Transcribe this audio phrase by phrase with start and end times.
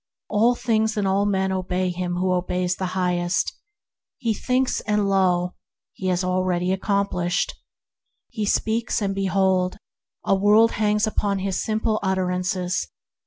[0.29, 3.53] All things and all men obey him who obeys the Highest.
[4.17, 5.53] He thinks, and lo!
[5.93, 7.51] he has already accom plished.
[8.27, 9.77] He speaks, and behold!
[10.25, 12.87] a world hangs upon his simple utterances.